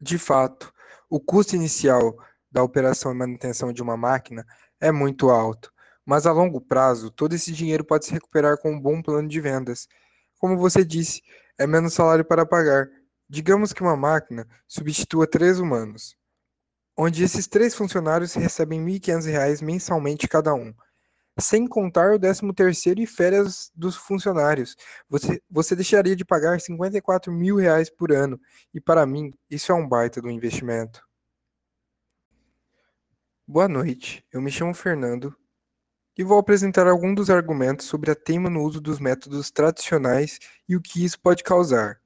De 0.00 0.18
fato, 0.18 0.72
o 1.08 1.20
custo 1.20 1.54
inicial 1.56 2.16
da 2.50 2.62
operação 2.62 3.12
e 3.12 3.14
manutenção 3.14 3.72
de 3.72 3.82
uma 3.82 3.96
máquina 3.96 4.44
é 4.80 4.92
muito 4.92 5.30
alto, 5.30 5.72
mas 6.04 6.26
a 6.26 6.32
longo 6.32 6.60
prazo 6.60 7.10
todo 7.10 7.34
esse 7.34 7.52
dinheiro 7.52 7.84
pode 7.84 8.06
se 8.06 8.12
recuperar 8.12 8.58
com 8.58 8.72
um 8.72 8.80
bom 8.80 9.00
plano 9.02 9.28
de 9.28 9.40
vendas. 9.40 9.88
Como 10.38 10.58
você 10.58 10.84
disse, 10.84 11.22
é 11.58 11.66
menos 11.66 11.94
salário 11.94 12.24
para 12.24 12.44
pagar. 12.44 12.88
Digamos 13.28 13.72
que 13.72 13.82
uma 13.82 13.96
máquina 13.96 14.46
substitua 14.68 15.26
três 15.26 15.58
humanos, 15.58 16.16
onde 16.96 17.24
esses 17.24 17.46
três 17.46 17.74
funcionários 17.74 18.34
recebem 18.34 18.84
R$ 18.84 19.00
1.500 19.00 19.62
mensalmente 19.62 20.28
cada 20.28 20.54
um 20.54 20.74
sem 21.38 21.66
contar 21.66 22.14
o 22.14 22.18
13º 22.18 23.00
e 23.00 23.06
férias 23.06 23.70
dos 23.74 23.96
funcionários. 23.96 24.76
Você, 25.08 25.42
você 25.50 25.74
deixaria 25.74 26.14
de 26.14 26.24
pagar 26.24 26.60
54 26.60 27.32
mil 27.32 27.56
reais 27.56 27.90
por 27.90 28.12
ano. 28.12 28.40
E 28.72 28.80
para 28.80 29.04
mim, 29.04 29.32
isso 29.50 29.72
é 29.72 29.74
um 29.74 29.88
baita 29.88 30.22
do 30.22 30.30
investimento. 30.30 31.02
Boa 33.46 33.68
noite, 33.68 34.24
eu 34.32 34.40
me 34.40 34.50
chamo 34.50 34.72
Fernando 34.72 35.36
e 36.16 36.24
vou 36.24 36.38
apresentar 36.38 36.86
alguns 36.86 37.14
dos 37.14 37.30
argumentos 37.30 37.86
sobre 37.86 38.10
a 38.10 38.14
teima 38.14 38.48
no 38.48 38.62
uso 38.62 38.80
dos 38.80 38.98
métodos 38.98 39.50
tradicionais 39.50 40.38
e 40.66 40.76
o 40.76 40.80
que 40.80 41.04
isso 41.04 41.20
pode 41.20 41.42
causar. 41.42 42.00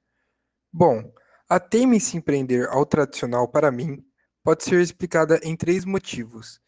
Bom, 0.73 1.13
a 1.47 1.59
teima 1.59 1.95
em 1.95 1.99
se 1.99 2.17
empreender 2.17 2.67
ao 2.69 2.85
tradicional 2.85 3.47
para 3.47 3.71
mim 3.71 4.03
pode 4.43 4.63
ser 4.63 4.81
explicada 4.81 5.39
em 5.41 5.55
três 5.55 5.85
motivos, 5.85 6.59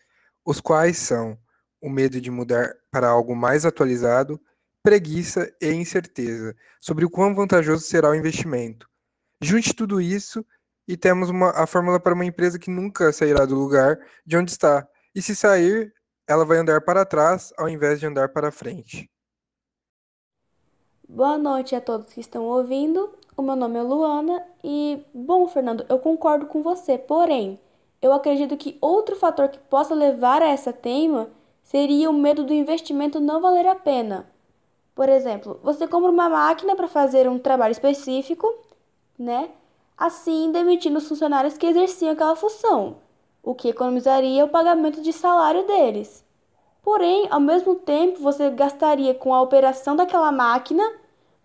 os 0.46 0.62
quais 0.62 0.98
são 0.98 1.38
o 1.82 1.90
medo 1.90 2.22
de 2.22 2.30
mudar 2.30 2.76
para 2.92 3.10
algo 3.10 3.36
mais 3.36 3.66
atualizado, 3.66 4.40
preguiça 4.84 5.52
e 5.62 5.72
incerteza 5.72 6.56
sobre 6.80 7.06
o 7.06 7.10
quão 7.10 7.34
vantajoso 7.34 7.84
será 7.84 8.10
o 8.10 8.16
investimento. 8.16 8.88
Junte 9.42 9.74
tudo 9.74 10.00
isso 10.00 10.46
e 10.88 10.96
temos 10.96 11.30
uma, 11.30 11.52
a 11.52 11.66
fórmula 11.66 12.00
para 12.00 12.14
uma 12.14 12.26
empresa 12.26 12.60
que 12.60 12.70
nunca 12.70 13.12
sairá 13.12 13.46
do 13.46 13.56
lugar 13.56 14.00
de 14.26 14.38
onde 14.38 14.52
está. 14.52 14.88
E 15.16 15.22
se 15.22 15.36
sair, 15.36 15.94
ela 16.28 16.46
vai 16.46 16.58
andar 16.58 16.82
para 16.82 17.06
trás 17.06 17.54
ao 17.58 17.68
invés 17.68 18.00
de 18.00 18.06
andar 18.06 18.30
para 18.30 18.52
frente. 18.52 19.10
Boa 21.08 21.38
noite 21.38 21.76
a 21.76 21.82
todos 21.82 22.14
que 22.14 22.22
estão 22.22 22.44
ouvindo. 22.44 23.14
O 23.36 23.42
meu 23.42 23.56
nome 23.56 23.80
é 23.80 23.82
Luana 23.82 24.44
e, 24.64 25.04
bom, 25.14 25.48
Fernando, 25.48 25.86
eu 25.90 26.00
concordo 26.00 26.46
com 26.46 26.62
você, 26.62 26.98
porém, 26.98 27.60
eu 28.02 28.14
acredito 28.14 28.56
que 28.56 28.78
outro 28.80 29.16
fator 29.16 29.50
que 29.50 29.60
possa 29.60 29.94
levar 29.94 30.42
a 30.42 30.50
essa 30.50 30.72
teima 30.72 31.30
seria 31.72 32.10
o 32.10 32.14
medo 32.14 32.44
do 32.44 32.54
investimento 32.54 33.22
não 33.22 33.40
valer 33.40 33.66
a 33.66 33.76
pena. 33.76 34.30
Por 34.94 35.08
exemplo, 35.08 35.58
você 35.64 35.88
compra 35.88 36.12
uma 36.12 36.28
máquina 36.28 36.76
para 36.76 36.86
fazer 36.86 37.30
um 37.30 37.40
trabalho 37.40 37.72
específico, 37.72 38.54
né? 39.18 39.50
Assim, 39.98 40.52
demitindo 40.52 40.98
os 40.98 41.08
funcionários 41.08 41.58
que 41.58 41.66
exerciam 41.66 42.12
aquela 42.12 42.36
função, 42.36 42.98
o 43.42 43.56
que 43.56 43.70
economizaria 43.70 44.44
o 44.44 44.50
pagamento 44.50 45.02
de 45.02 45.14
salário 45.14 45.66
deles. 45.66 46.26
Porém, 46.84 47.30
ao 47.32 47.40
mesmo 47.40 47.76
tempo, 47.76 48.20
você 48.20 48.50
gastaria 48.50 49.16
com 49.16 49.34
a 49.34 49.42
operação 49.42 49.96
daquela 49.96 50.30
máquina, 50.30 50.84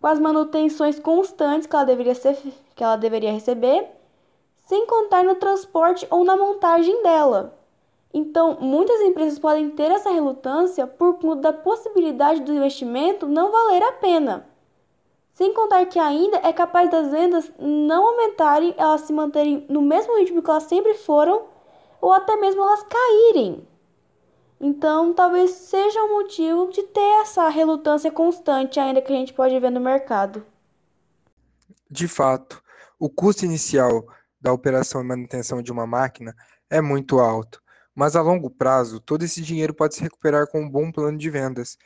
com 0.00 0.08
as 0.08 0.18
manutenções 0.18 0.98
constantes 0.98 1.68
que 1.68 1.76
ela 1.76 1.84
deveria, 1.84 2.16
ser, 2.16 2.36
que 2.74 2.82
ela 2.82 2.96
deveria 2.96 3.30
receber, 3.30 3.88
sem 4.66 4.86
contar 4.86 5.22
no 5.22 5.36
transporte 5.36 6.04
ou 6.10 6.24
na 6.24 6.36
montagem 6.36 7.00
dela. 7.04 7.55
Então, 8.18 8.56
muitas 8.58 8.98
empresas 9.02 9.38
podem 9.38 9.68
ter 9.68 9.90
essa 9.90 10.08
relutância 10.08 10.86
por 10.86 11.18
conta 11.18 11.42
da 11.42 11.52
possibilidade 11.52 12.40
do 12.40 12.54
investimento 12.54 13.28
não 13.28 13.52
valer 13.52 13.82
a 13.82 13.92
pena. 13.92 14.48
Sem 15.34 15.52
contar 15.52 15.84
que 15.84 15.98
ainda 15.98 16.38
é 16.38 16.50
capaz 16.50 16.90
das 16.90 17.10
vendas 17.10 17.52
não 17.58 18.06
aumentarem, 18.06 18.74
elas 18.78 19.02
se 19.02 19.12
manterem 19.12 19.66
no 19.68 19.82
mesmo 19.82 20.16
ritmo 20.16 20.42
que 20.42 20.48
elas 20.48 20.62
sempre 20.62 20.94
foram, 20.94 21.44
ou 22.00 22.10
até 22.10 22.36
mesmo 22.36 22.62
elas 22.62 22.82
caírem. 22.84 23.68
Então, 24.58 25.12
talvez 25.12 25.50
seja 25.50 26.02
um 26.04 26.14
motivo 26.14 26.70
de 26.70 26.84
ter 26.84 27.20
essa 27.20 27.46
relutância 27.50 28.10
constante 28.10 28.80
ainda 28.80 29.02
que 29.02 29.12
a 29.12 29.16
gente 29.16 29.34
pode 29.34 29.60
ver 29.60 29.68
no 29.68 29.78
mercado. 29.78 30.42
De 31.90 32.08
fato, 32.08 32.62
o 32.98 33.10
custo 33.10 33.44
inicial 33.44 34.06
da 34.40 34.54
operação 34.54 35.02
e 35.02 35.04
manutenção 35.04 35.60
de 35.60 35.70
uma 35.70 35.86
máquina 35.86 36.34
é 36.70 36.80
muito 36.80 37.18
alto 37.18 37.60
mas 37.96 38.14
a 38.14 38.20
longo 38.20 38.50
prazo, 38.50 39.00
todo 39.00 39.24
esse 39.24 39.40
dinheiro 39.40 39.72
pode 39.72 39.94
se 39.94 40.02
recuperar 40.02 40.46
com 40.48 40.60
um 40.60 40.70
bom 40.70 40.92
plano 40.92 41.16
de 41.16 41.30
vendas. 41.30 41.78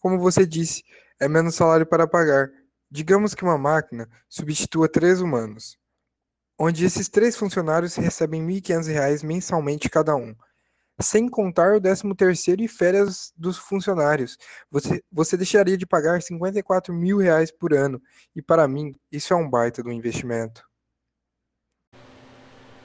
Como 0.00 0.18
você 0.18 0.46
disse, 0.46 0.82
é 1.20 1.28
menos 1.28 1.54
salário 1.54 1.84
para 1.84 2.08
pagar. 2.08 2.50
Digamos 2.90 3.34
que 3.34 3.44
uma 3.44 3.58
máquina 3.58 4.08
substitua 4.30 4.88
três 4.88 5.20
humanos, 5.20 5.76
onde 6.58 6.86
esses 6.86 7.06
três 7.08 7.36
funcionários 7.36 7.96
recebem 7.96 8.40
R$ 8.46 8.60
1.500 8.62 9.22
mensalmente 9.22 9.90
cada 9.90 10.16
um, 10.16 10.34
sem 11.00 11.28
contar 11.28 11.76
o 11.76 11.80
13º 11.80 12.62
e 12.62 12.68
férias 12.68 13.30
dos 13.36 13.58
funcionários. 13.58 14.38
Você, 14.70 15.02
você 15.12 15.36
deixaria 15.36 15.76
de 15.76 15.86
pagar 15.86 16.22
54 16.22 16.94
mil 16.94 17.18
reais 17.18 17.52
por 17.52 17.74
ano, 17.74 18.00
e 18.34 18.40
para 18.40 18.66
mim, 18.66 18.94
isso 19.12 19.34
é 19.34 19.36
um 19.36 19.48
baita 19.48 19.82
do 19.82 19.92
investimento. 19.92 20.67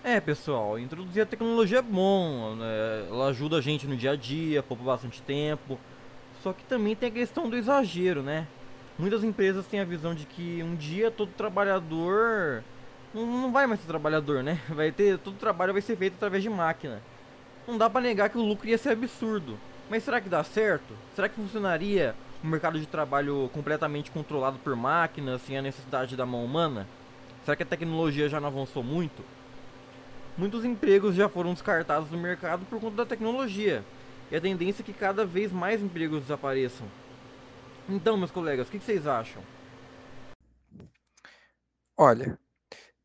É, 0.03 0.19
pessoal, 0.19 0.77
introduzir 0.77 1.23
a 1.23 1.25
tecnologia 1.25 1.79
é 1.79 1.81
bom, 1.81 2.55
né? 2.55 3.05
ela 3.09 3.27
ajuda 3.27 3.59
a 3.59 3.61
gente 3.61 3.87
no 3.87 3.95
dia 3.95 4.11
a 4.11 4.15
dia, 4.17 4.61
poupa 4.61 4.83
bastante 4.83 5.21
tempo. 5.21 5.79
Só 6.41 6.51
que 6.51 6.61
também 6.65 6.93
tem 6.93 7.07
a 7.07 7.11
questão 7.11 7.49
do 7.49 7.55
exagero, 7.55 8.21
né? 8.21 8.45
Muitas 8.99 9.23
empresas 9.23 9.65
têm 9.65 9.79
a 9.79 9.85
visão 9.85 10.13
de 10.13 10.25
que 10.25 10.61
um 10.61 10.75
dia 10.75 11.09
todo 11.09 11.31
trabalhador 11.31 12.65
não, 13.13 13.49
vai 13.49 13.65
mais 13.65 13.79
ser 13.79 13.87
trabalhador, 13.87 14.43
né? 14.43 14.59
Vai 14.67 14.91
ter 14.91 15.17
todo 15.19 15.37
trabalho 15.37 15.71
vai 15.71 15.81
ser 15.81 15.95
feito 15.95 16.15
através 16.15 16.43
de 16.43 16.49
máquina. 16.49 17.01
Não 17.65 17.77
dá 17.77 17.89
para 17.89 18.01
negar 18.01 18.29
que 18.29 18.37
o 18.37 18.45
lucro 18.45 18.67
ia 18.67 18.77
ser 18.77 18.89
absurdo. 18.89 19.57
Mas 19.89 20.03
será 20.03 20.19
que 20.19 20.27
dá 20.27 20.43
certo? 20.43 20.93
Será 21.15 21.29
que 21.29 21.35
funcionaria 21.35 22.13
um 22.43 22.49
mercado 22.49 22.77
de 22.77 22.85
trabalho 22.85 23.49
completamente 23.53 24.11
controlado 24.11 24.59
por 24.59 24.75
máquinas, 24.75 25.41
sem 25.43 25.57
a 25.57 25.61
necessidade 25.61 26.17
da 26.17 26.25
mão 26.25 26.43
humana? 26.43 26.89
Será 27.45 27.55
que 27.55 27.63
a 27.63 27.65
tecnologia 27.65 28.27
já 28.27 28.41
não 28.41 28.49
avançou 28.49 28.83
muito? 28.83 29.23
Muitos 30.37 30.65
empregos 30.65 31.15
já 31.15 31.29
foram 31.29 31.53
descartados 31.53 32.09
do 32.09 32.17
mercado 32.17 32.65
por 32.65 32.79
conta 32.79 32.97
da 32.97 33.05
tecnologia. 33.05 33.83
E 34.31 34.35
a 34.35 34.41
tendência 34.41 34.81
é 34.81 34.85
que 34.85 34.93
cada 34.93 35.25
vez 35.25 35.51
mais 35.51 35.81
empregos 35.81 36.21
desapareçam. 36.21 36.87
Então, 37.87 38.17
meus 38.17 38.31
colegas, 38.31 38.67
o 38.67 38.71
que 38.71 38.79
vocês 38.79 39.05
acham? 39.05 39.43
Olha, 41.97 42.39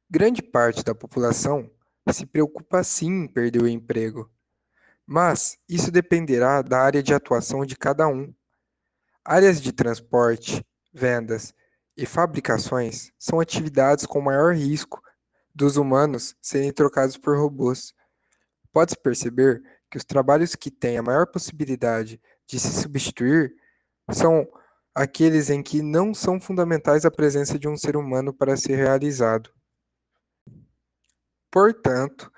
grande 0.09 0.41
parte 0.41 0.83
da 0.83 0.95
população 0.95 1.71
se 2.13 2.25
preocupa 2.25 2.83
sim 2.83 3.25
em 3.25 3.29
perder 3.29 3.63
o 3.63 3.69
emprego. 3.69 4.31
Mas 5.07 5.59
isso 5.69 5.91
dependerá 5.91 6.63
da 6.63 6.81
área 6.81 7.03
de 7.03 7.13
atuação 7.13 7.65
de 7.65 7.77
cada 7.77 8.07
um. 8.07 8.33
Áreas 9.25 9.61
de 9.61 9.73
transporte, 9.73 10.65
vendas 10.93 11.55
e 11.97 12.07
fabricações 12.07 13.13
são 13.19 13.41
atividades 13.41 14.07
com 14.07 14.21
maior 14.21 14.55
risco 14.55 15.03
dos 15.55 15.77
humanos 15.77 16.37
serem 16.41 16.73
trocados 16.73 17.17
por 17.17 17.37
robôs. 17.37 17.95
Pode-se 18.73 18.97
perceber 18.97 19.63
que 19.91 19.97
os 19.97 20.05
trabalhos 20.05 20.55
que 20.55 20.71
têm 20.71 20.99
a 20.99 21.03
maior 21.03 21.27
possibilidade 21.27 22.21
de 22.47 22.59
se 22.59 22.81
substituir 22.81 23.55
são 24.11 24.47
aqueles 24.95 25.51
em 25.51 25.63
que 25.63 25.83
não 25.83 26.13
são 26.13 26.41
fundamentais 26.41 27.05
a 27.05 27.11
presença 27.11 27.59
de 27.59 27.69
um 27.69 27.77
ser 27.77 27.97
humano 27.97 28.33
para 28.33 28.57
ser 28.57 28.77
realizado. 28.77 29.51
Portanto, 31.51 32.31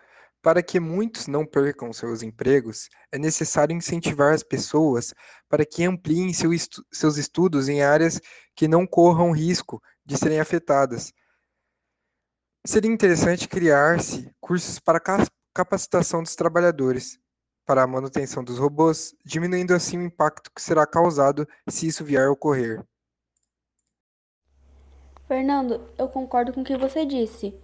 para 0.43 0.63
que 0.63 0.81
muitos 0.81 1.27
não 1.27 1.45
percam 1.45 1.93
seus 1.93 2.23
empregos, 2.23 2.89
é 3.13 3.19
necessário 3.19 3.77
incentivar 3.77 4.33
as 4.33 4.43
pessoas 4.43 5.13
para 5.49 5.67
que 5.67 5.85
ampliem 5.85 6.33
seu 6.33 6.53
estu 6.53 6.83
seus 6.91 7.19
estudos 7.19 7.69
em 7.69 7.83
áreas 7.83 8.21
que 8.55 8.67
não 8.67 8.87
corram 8.87 9.33
risco 9.33 9.83
de 10.05 10.17
serem 10.17 10.41
afetadas, 10.41 11.13
Seria 12.65 12.91
interessante 12.91 13.49
criar-se 13.49 14.31
cursos 14.39 14.79
para 14.79 15.01
capacitação 15.55 16.23
dos 16.23 16.37
trabalhadores 16.37 17.19
para 17.67 17.83
a 17.83 17.87
manutenção 17.87 18.45
dos 18.45 18.59
robôs, 18.59 19.15
diminuindo 19.25 19.73
assim 19.73 19.97
o 19.97 20.03
impacto 20.03 20.51
que 20.55 20.61
será 20.61 20.87
causado 20.87 21.49
se 21.69 21.87
isso 21.87 22.05
vier 22.05 22.27
a 22.27 22.31
ocorrer. 22.31 22.85
Fernando, 25.27 25.81
eu 25.97 26.09
concordo 26.09 26.53
com 26.53 26.61
o 26.61 26.65
que 26.65 26.77
você 26.77 27.07
disse. 27.07 27.55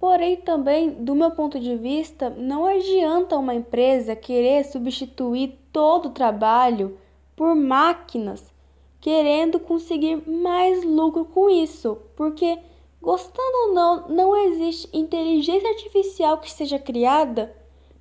Porém, 0.00 0.38
também, 0.38 1.04
do 1.04 1.14
meu 1.14 1.30
ponto 1.30 1.60
de 1.60 1.76
vista, 1.76 2.28
não 2.28 2.66
adianta 2.66 3.38
uma 3.38 3.54
empresa 3.54 4.16
querer 4.16 4.64
substituir 4.64 5.58
todo 5.70 6.06
o 6.06 6.12
trabalho 6.12 6.98
por 7.36 7.54
máquinas, 7.54 8.52
querendo 9.00 9.60
conseguir 9.60 10.28
mais 10.28 10.82
lucro 10.82 11.24
com 11.24 11.48
isso, 11.48 12.00
porque 12.16 12.58
Gostando 13.04 13.58
ou 13.66 13.74
não, 13.74 14.08
não 14.08 14.34
existe 14.34 14.88
inteligência 14.90 15.68
artificial 15.68 16.38
que 16.38 16.50
seja 16.50 16.78
criada 16.78 17.54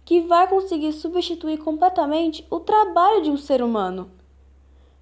que 0.05 0.21
vai 0.21 0.47
conseguir 0.47 0.93
substituir 0.93 1.57
completamente 1.57 2.47
o 2.49 2.61
trabalho 2.61 3.21
de 3.21 3.29
um 3.29 3.35
ser 3.35 3.61
humano. 3.61 4.09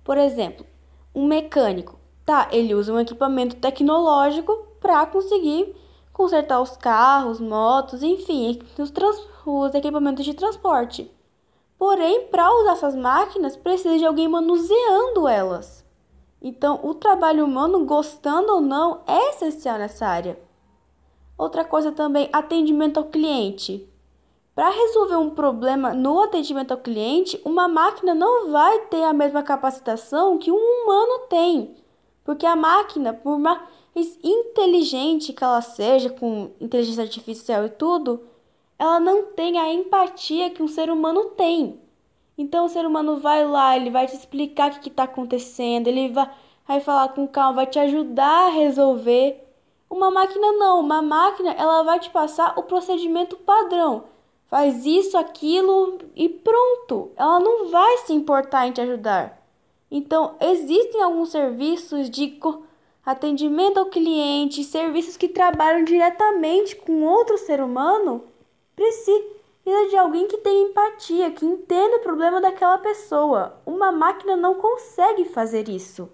Por 0.03 0.17
exemplo, 0.17 0.65
um 1.13 1.27
mecânico, 1.27 1.99
tá? 2.25 2.49
Ele 2.51 2.73
usa 2.73 2.91
um 2.91 2.99
equipamento 2.99 3.57
tecnológico 3.57 4.65
para 4.79 5.05
conseguir 5.05 5.75
consertar 6.11 6.59
os 6.61 6.75
carros, 6.75 7.39
motos, 7.39 8.01
enfim, 8.01 8.59
os, 8.79 8.91
os 9.45 9.75
equipamentos 9.75 10.25
de 10.25 10.33
transporte. 10.33 11.11
Porém, 11.77 12.25
para 12.25 12.51
usar 12.55 12.71
essas 12.71 12.95
máquinas, 12.95 13.55
precisa 13.55 13.99
de 13.99 14.05
alguém 14.05 14.27
manuseando 14.27 15.27
elas. 15.27 15.80
Então, 16.41 16.79
o 16.83 16.95
trabalho 16.95 17.45
humano, 17.45 17.85
gostando 17.85 18.53
ou 18.53 18.61
não, 18.61 19.01
é 19.05 19.29
essencial 19.29 19.77
nessa 19.77 20.07
área. 20.07 20.39
Outra 21.37 21.63
coisa 21.63 21.91
também, 21.91 22.29
atendimento 22.33 22.97
ao 22.97 23.05
cliente. 23.05 23.87
Para 24.55 24.69
resolver 24.69 25.15
um 25.15 25.29
problema 25.29 25.93
no 25.93 26.19
atendimento 26.21 26.71
ao 26.71 26.77
cliente, 26.77 27.39
uma 27.45 27.67
máquina 27.67 28.13
não 28.13 28.51
vai 28.51 28.79
ter 28.87 29.03
a 29.03 29.13
mesma 29.13 29.43
capacitação 29.43 30.37
que 30.37 30.51
um 30.51 30.55
humano 30.55 31.27
tem. 31.29 31.75
Porque 32.23 32.45
a 32.45 32.55
máquina, 32.55 33.13
por 33.13 33.39
mais 33.39 33.59
inteligente 34.23 35.33
que 35.33 35.43
ela 35.43 35.61
seja, 35.61 36.09
com 36.09 36.51
inteligência 36.59 37.03
artificial 37.03 37.65
e 37.65 37.69
tudo, 37.69 38.21
ela 38.77 38.99
não 38.99 39.27
tem 39.27 39.59
a 39.59 39.71
empatia 39.71 40.49
que 40.49 40.61
um 40.61 40.67
ser 40.67 40.89
humano 40.89 41.25
tem. 41.37 41.79
Então 42.37 42.65
o 42.65 42.69
ser 42.69 42.85
humano 42.85 43.17
vai 43.19 43.45
lá, 43.45 43.75
ele 43.75 43.89
vai 43.89 44.07
te 44.07 44.15
explicar 44.15 44.71
o 44.71 44.79
que 44.79 44.89
está 44.89 45.03
acontecendo, 45.03 45.87
ele 45.87 46.09
vai, 46.09 46.29
vai 46.67 46.79
falar 46.79 47.09
com 47.09 47.27
calma, 47.27 47.57
vai 47.57 47.67
te 47.67 47.79
ajudar 47.79 48.47
a 48.47 48.51
resolver. 48.51 49.43
Uma 49.89 50.09
máquina 50.09 50.51
não, 50.53 50.79
uma 50.79 51.01
máquina 51.01 51.51
ela 51.51 51.83
vai 51.83 51.99
te 51.99 52.09
passar 52.09 52.57
o 52.57 52.63
procedimento 52.63 53.35
padrão. 53.37 54.05
Faz 54.47 54.85
isso, 54.85 55.17
aquilo 55.17 55.97
e 56.15 56.27
pronto. 56.27 57.11
Ela 57.15 57.39
não 57.39 57.69
vai 57.69 57.99
se 57.99 58.13
importar 58.13 58.67
em 58.67 58.73
te 58.73 58.81
ajudar. 58.81 59.41
Então, 59.89 60.35
existem 60.39 61.01
alguns 61.01 61.29
serviços 61.29 62.09
de 62.09 62.37
atendimento 63.05 63.79
ao 63.79 63.87
cliente, 63.87 64.63
serviços 64.63 65.17
que 65.17 65.27
trabalham 65.27 65.83
diretamente 65.83 66.75
com 66.75 67.03
outro 67.03 67.37
ser 67.37 67.61
humano, 67.61 68.23
precisa 68.75 69.40
de 69.91 69.97
alguém 69.97 70.27
que 70.27 70.37
tenha 70.37 70.69
empatia, 70.69 71.31
que 71.31 71.45
entenda 71.45 71.97
o 71.97 72.01
problema 72.01 72.39
daquela 72.39 72.77
pessoa. 72.77 73.61
Uma 73.65 73.91
máquina 73.91 74.35
não 74.35 74.55
consegue 74.55 75.25
fazer 75.25 75.67
isso. 75.67 76.09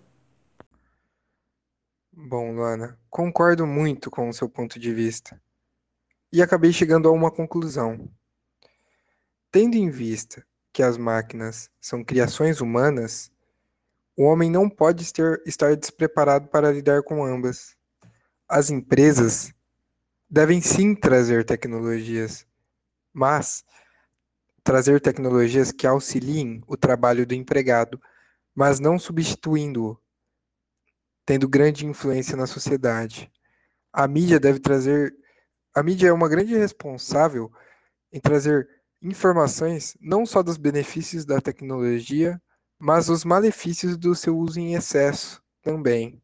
Bom, 2.12 2.56
Luana, 2.56 3.00
concordo 3.10 3.68
muito 3.68 4.10
com 4.10 4.28
o 4.28 4.34
seu 4.34 4.50
ponto 4.50 4.80
de 4.80 4.92
vista. 4.92 5.40
E 6.34 6.42
acabei 6.42 6.74
chegando 6.74 7.08
a 7.08 7.12
uma 7.12 7.30
conclusão. 7.30 8.10
Tendo 9.52 9.76
em 9.76 9.90
vista 9.90 10.46
que 10.74 10.82
as 10.82 10.98
máquinas 10.98 11.70
são 11.80 12.04
criações 12.04 12.60
humanas, 12.60 13.32
o 14.16 14.24
homem 14.24 14.50
não 14.50 14.68
pode 14.68 15.04
estar 15.46 15.76
despreparado 15.76 16.48
para 16.48 16.72
lidar 16.72 17.04
com 17.04 17.24
ambas. 17.24 17.78
As 18.50 18.72
empresas 18.72 19.54
devem 20.30 20.60
sim 20.60 20.96
trazer 20.96 21.46
tecnologias, 21.46 22.46
mas 23.18 23.66
trazer 24.64 25.02
tecnologias 25.02 25.72
que 25.72 25.88
auxiliem 25.88 26.62
o 26.68 26.78
trabalho 26.78 27.26
do 27.26 27.34
empregado, 27.34 28.00
mas 28.54 28.80
não 28.80 29.00
substituindo-o 29.00 30.00
tendo 31.26 31.50
grande 31.50 31.86
influência 31.86 32.38
na 32.38 32.46
sociedade. 32.46 33.32
A 33.92 34.08
mídia 34.08 34.40
deve 34.40 34.60
trazer. 34.60 35.14
A 35.76 35.82
mídia 35.82 36.10
é 36.10 36.14
uma 36.14 36.30
grande 36.30 36.56
responsável 36.56 37.52
em 38.14 38.20
trazer 38.20 38.70
informações 39.02 39.98
não 40.00 40.24
só 40.24 40.44
dos 40.44 40.58
benefícios 40.58 41.26
da 41.26 41.42
tecnologia, 41.42 42.40
mas 42.78 43.10
os 43.10 43.26
malefícios 43.26 43.98
do 43.98 44.14
seu 44.14 44.38
uso 44.38 44.60
em 44.60 44.76
excesso 44.76 45.42
também. 45.64 46.22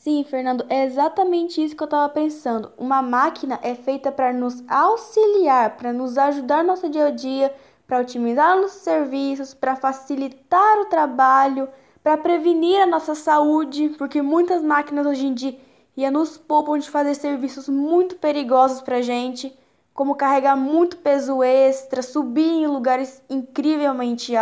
Sim, 0.00 0.24
Fernando, 0.24 0.64
é 0.70 0.86
exatamente 0.86 1.62
isso 1.62 1.76
que 1.76 1.82
eu 1.82 1.84
estava 1.84 2.08
pensando. 2.08 2.72
Uma 2.78 3.02
máquina 3.02 3.60
é 3.62 3.74
feita 3.74 4.10
para 4.10 4.32
nos 4.32 4.64
auxiliar, 4.66 5.76
para 5.76 5.92
nos 5.92 6.16
ajudar 6.16 6.62
no 6.62 6.68
nosso 6.68 6.88
dia 6.88 7.08
a 7.08 7.10
dia, 7.10 7.54
para 7.86 8.00
otimizar 8.00 8.56
nossos 8.56 8.80
serviços, 8.80 9.52
para 9.52 9.76
facilitar 9.76 10.78
o 10.78 10.86
trabalho 10.86 11.68
para 12.02 12.16
prevenir 12.16 12.80
a 12.80 12.86
nossa 12.86 13.14
saúde, 13.14 13.90
porque 13.98 14.22
muitas 14.22 14.62
máquinas 14.62 15.06
hoje 15.06 15.26
em 15.26 15.34
dia 15.34 16.10
nos 16.10 16.38
poupam 16.38 16.78
de 16.78 16.88
fazer 16.88 17.14
serviços 17.14 17.68
muito 17.68 18.16
perigosos 18.16 18.80
para 18.80 19.02
gente, 19.02 19.54
como 19.92 20.14
carregar 20.14 20.56
muito 20.56 20.96
peso 20.96 21.42
extra, 21.42 22.00
subir 22.00 22.62
em 22.62 22.66
lugares 22.66 23.22
incrivelmente 23.28 24.32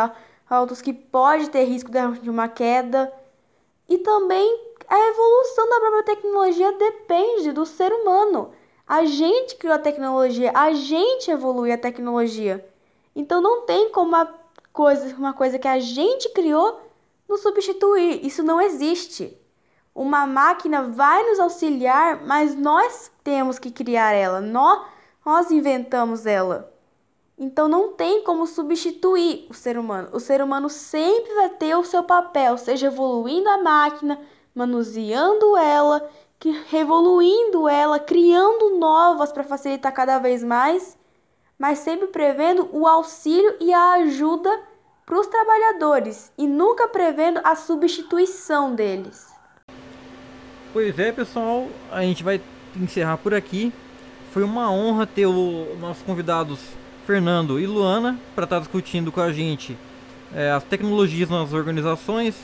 altos 0.48 0.80
que 0.80 0.92
pode 0.92 1.50
ter 1.50 1.64
risco 1.64 1.90
de 2.22 2.30
uma 2.30 2.46
queda. 2.46 3.12
E 3.88 3.98
também 3.98 4.68
a 4.88 5.08
evolução 5.08 5.68
da 5.68 5.80
própria 5.80 6.02
tecnologia 6.02 6.72
depende 6.72 7.52
do 7.52 7.64
ser 7.64 7.92
humano. 7.92 8.52
A 8.86 9.04
gente 9.04 9.56
criou 9.56 9.74
a 9.74 9.78
tecnologia, 9.78 10.50
a 10.54 10.72
gente 10.72 11.30
evolui 11.30 11.72
a 11.72 11.78
tecnologia. 11.78 12.66
Então 13.14 13.40
não 13.40 13.62
tem 13.62 13.90
como 13.90 14.08
uma 14.08 14.34
coisa, 14.72 15.14
uma 15.16 15.32
coisa 15.32 15.58
que 15.58 15.68
a 15.68 15.78
gente 15.78 16.28
criou 16.30 16.80
nos 17.28 17.40
substituir. 17.40 18.24
Isso 18.24 18.42
não 18.42 18.60
existe. 18.60 19.36
Uma 19.94 20.26
máquina 20.26 20.84
vai 20.84 21.28
nos 21.28 21.40
auxiliar, 21.40 22.24
mas 22.24 22.54
nós 22.54 23.10
temos 23.22 23.58
que 23.58 23.70
criar 23.70 24.12
ela. 24.12 24.40
Nós, 24.40 24.86
nós 25.24 25.50
inventamos 25.50 26.24
ela. 26.24 26.72
Então 27.38 27.68
não 27.68 27.92
tem 27.92 28.24
como 28.24 28.46
substituir 28.48 29.46
o 29.48 29.54
ser 29.54 29.78
humano. 29.78 30.08
O 30.12 30.18
ser 30.18 30.42
humano 30.42 30.68
sempre 30.68 31.32
vai 31.34 31.48
ter 31.50 31.76
o 31.76 31.84
seu 31.84 32.02
papel, 32.02 32.58
seja 32.58 32.88
evoluindo 32.88 33.48
a 33.48 33.58
máquina, 33.58 34.20
manuseando 34.52 35.56
ela, 35.56 36.10
revoluindo 36.68 37.68
ela, 37.68 38.00
criando 38.00 38.76
novas 38.78 39.30
para 39.30 39.44
facilitar 39.44 39.92
cada 39.92 40.18
vez 40.18 40.42
mais, 40.42 40.98
mas 41.56 41.78
sempre 41.78 42.08
prevendo 42.08 42.68
o 42.72 42.88
auxílio 42.88 43.54
e 43.60 43.72
a 43.72 43.92
ajuda 43.94 44.50
para 45.06 45.18
os 45.18 45.26
trabalhadores 45.28 46.32
e 46.36 46.46
nunca 46.46 46.88
prevendo 46.88 47.40
a 47.44 47.54
substituição 47.54 48.74
deles. 48.74 49.28
Pois 50.72 50.98
é, 50.98 51.12
pessoal, 51.12 51.68
a 51.90 52.02
gente 52.02 52.24
vai 52.24 52.40
encerrar 52.76 53.16
por 53.16 53.32
aqui. 53.32 53.72
Foi 54.32 54.42
uma 54.42 54.70
honra 54.70 55.06
ter 55.06 55.26
os 55.26 55.78
nossos 55.78 56.02
convidados 56.02 56.58
Fernando 57.08 57.58
e 57.58 57.66
Luana 57.66 58.18
para 58.34 58.44
estar 58.44 58.56
tá 58.56 58.60
discutindo 58.60 59.10
com 59.10 59.22
a 59.22 59.32
gente 59.32 59.74
é, 60.34 60.50
as 60.50 60.62
tecnologias 60.62 61.30
nas 61.30 61.54
organizações, 61.54 62.36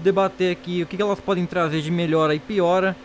debater 0.00 0.50
aqui 0.50 0.82
o 0.82 0.86
que 0.86 1.00
elas 1.00 1.20
podem 1.20 1.46
trazer 1.46 1.80
de 1.80 1.88
melhora 1.88 2.34
e 2.34 2.40
piora. 2.40 2.96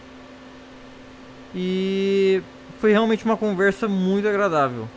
E 1.54 2.42
foi 2.80 2.90
realmente 2.90 3.24
uma 3.26 3.38
conversa 3.38 3.88
muito 3.88 4.28
agradável. 4.28 4.90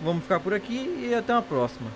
Vamos 0.00 0.22
ficar 0.22 0.40
por 0.40 0.54
aqui 0.54 1.10
e 1.10 1.14
até 1.14 1.34
uma 1.34 1.42
próxima. 1.42 1.90